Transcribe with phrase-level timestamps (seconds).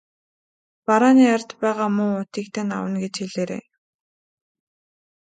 [0.85, 3.63] Барааны ард байгаа муу уутыг тань авна гэж хэлээрэй.